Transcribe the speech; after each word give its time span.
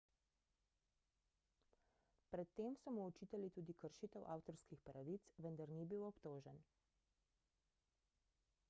pred 2.31 2.49
tem 2.57 2.73
so 2.81 2.93
mu 2.95 3.03
očitali 3.09 3.51
tudi 3.59 3.75
kršitev 3.85 4.25
avtorskih 4.37 4.83
pravic 4.89 5.29
vendar 5.47 5.77
ni 5.77 5.87
bil 5.95 6.09
obtožen 6.09 6.67